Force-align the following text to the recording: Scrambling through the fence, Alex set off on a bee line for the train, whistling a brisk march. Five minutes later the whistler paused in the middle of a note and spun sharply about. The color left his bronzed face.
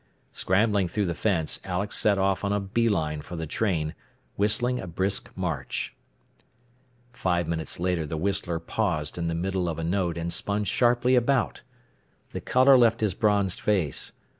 Scrambling 0.31 0.87
through 0.87 1.05
the 1.05 1.13
fence, 1.13 1.59
Alex 1.63 1.95
set 1.95 2.17
off 2.17 2.43
on 2.43 2.51
a 2.51 2.59
bee 2.59 2.89
line 2.89 3.21
for 3.21 3.35
the 3.35 3.45
train, 3.45 3.93
whistling 4.35 4.79
a 4.79 4.87
brisk 4.87 5.29
march. 5.35 5.93
Five 7.13 7.47
minutes 7.47 7.79
later 7.79 8.07
the 8.07 8.17
whistler 8.17 8.57
paused 8.57 9.19
in 9.19 9.27
the 9.27 9.35
middle 9.35 9.69
of 9.69 9.77
a 9.77 9.83
note 9.83 10.17
and 10.17 10.33
spun 10.33 10.63
sharply 10.63 11.13
about. 11.13 11.61
The 12.31 12.41
color 12.41 12.79
left 12.79 13.01
his 13.01 13.13
bronzed 13.13 13.59
face. 13.61 14.11